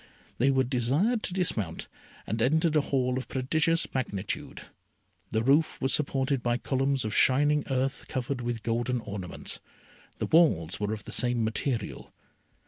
They 0.39 0.49
were 0.49 0.63
desired 0.63 1.21
to 1.21 1.33
dismount, 1.35 1.87
and 2.25 2.41
entered 2.41 2.75
a 2.75 2.81
Hall 2.81 3.19
of 3.19 3.27
prodigious 3.27 3.85
magnitude. 3.93 4.63
The 5.29 5.43
roof 5.43 5.79
was 5.79 5.93
supported 5.93 6.41
by 6.41 6.57
columns 6.57 7.05
of 7.05 7.13
shining 7.13 7.63
earth 7.69 8.07
covered 8.07 8.41
with 8.41 8.63
golden 8.63 8.99
ornaments. 9.01 9.59
The 10.17 10.25
walls 10.25 10.79
were 10.79 10.91
of 10.91 11.05
the 11.05 11.11
same 11.11 11.43
material. 11.43 12.11